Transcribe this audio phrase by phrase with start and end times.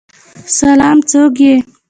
[0.57, 1.53] سلام، څوک یی؟